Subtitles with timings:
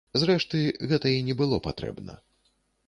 [0.21, 0.61] Зрэшты,
[0.93, 2.13] гэта і не было патрэбна.